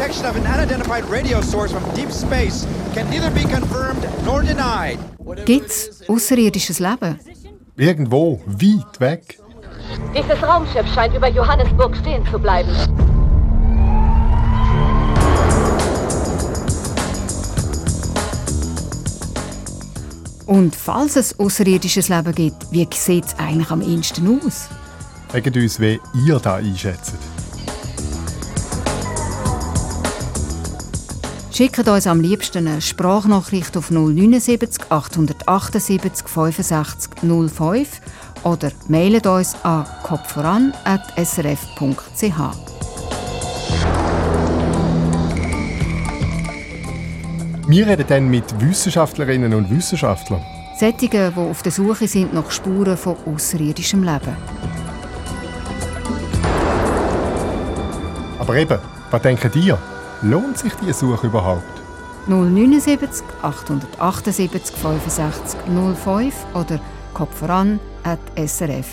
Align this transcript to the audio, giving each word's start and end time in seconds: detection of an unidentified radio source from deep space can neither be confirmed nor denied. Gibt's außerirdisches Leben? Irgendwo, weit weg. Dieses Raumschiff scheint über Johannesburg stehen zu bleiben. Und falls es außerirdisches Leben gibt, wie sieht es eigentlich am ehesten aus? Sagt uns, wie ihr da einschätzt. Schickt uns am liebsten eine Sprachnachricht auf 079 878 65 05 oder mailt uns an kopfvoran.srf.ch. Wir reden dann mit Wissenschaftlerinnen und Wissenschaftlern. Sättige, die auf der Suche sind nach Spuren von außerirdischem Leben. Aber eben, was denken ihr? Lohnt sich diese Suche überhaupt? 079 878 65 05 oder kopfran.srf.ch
detection 0.00 0.24
of 0.30 0.34
an 0.36 0.46
unidentified 0.46 1.04
radio 1.10 1.42
source 1.42 1.70
from 1.72 1.82
deep 1.94 2.10
space 2.10 2.64
can 2.94 3.06
neither 3.10 3.30
be 3.32 3.42
confirmed 3.44 4.02
nor 4.24 4.40
denied. 4.42 4.98
Gibt's 5.44 6.00
außerirdisches 6.08 6.78
Leben? 6.80 7.18
Irgendwo, 7.76 8.40
weit 8.46 8.98
weg. 8.98 9.38
Dieses 10.16 10.42
Raumschiff 10.42 10.86
scheint 10.94 11.14
über 11.14 11.28
Johannesburg 11.28 11.94
stehen 11.96 12.24
zu 12.32 12.38
bleiben. 12.38 12.70
Und 20.46 20.74
falls 20.76 21.16
es 21.16 21.38
außerirdisches 21.38 22.08
Leben 22.08 22.34
gibt, 22.34 22.72
wie 22.72 22.88
sieht 22.94 23.26
es 23.26 23.38
eigentlich 23.38 23.70
am 23.70 23.82
ehesten 23.82 24.40
aus? 24.46 24.66
Sagt 25.30 25.54
uns, 25.54 25.78
wie 25.78 26.00
ihr 26.26 26.38
da 26.38 26.54
einschätzt. 26.54 27.12
Schickt 31.52 31.88
uns 31.88 32.06
am 32.06 32.20
liebsten 32.22 32.66
eine 32.68 32.80
Sprachnachricht 32.80 33.76
auf 33.76 33.90
079 33.90 34.90
878 34.90 36.24
65 36.26 37.12
05 37.50 38.00
oder 38.44 38.70
mailt 38.88 39.26
uns 39.26 39.54
an 39.64 39.84
kopfvoran.srf.ch. 40.02 42.22
Wir 47.68 47.86
reden 47.86 48.04
dann 48.08 48.28
mit 48.28 48.44
Wissenschaftlerinnen 48.60 49.52
und 49.52 49.68
Wissenschaftlern. 49.70 50.40
Sättige, 50.78 51.30
die 51.36 51.40
auf 51.40 51.60
der 51.62 51.72
Suche 51.72 52.08
sind 52.08 52.32
nach 52.32 52.50
Spuren 52.50 52.96
von 52.96 53.16
außerirdischem 53.26 54.02
Leben. 54.02 54.34
Aber 58.38 58.56
eben, 58.56 58.78
was 59.10 59.20
denken 59.22 59.50
ihr? 59.60 59.78
Lohnt 60.22 60.58
sich 60.58 60.72
diese 60.74 60.92
Suche 60.92 61.28
überhaupt? 61.28 61.64
079 62.26 63.24
878 63.40 64.72
65 64.76 65.60
05 66.04 66.34
oder 66.54 66.78
kopfran.srf.ch 67.14 68.90